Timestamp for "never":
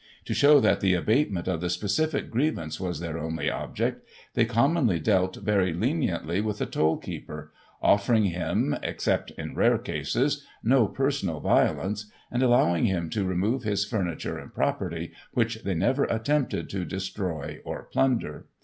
15.75-16.05